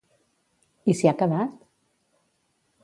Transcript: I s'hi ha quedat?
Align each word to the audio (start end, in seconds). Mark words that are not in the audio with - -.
I 0.93 0.95
s'hi 1.01 1.11
ha 1.11 1.15
quedat? 1.21 1.59